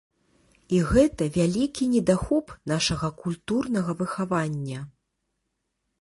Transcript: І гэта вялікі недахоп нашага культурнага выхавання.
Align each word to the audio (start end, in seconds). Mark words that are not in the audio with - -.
І 0.75 0.79
гэта 0.91 1.27
вялікі 1.35 1.83
недахоп 1.93 2.47
нашага 2.73 3.07
культурнага 3.23 3.91
выхавання. 4.03 4.79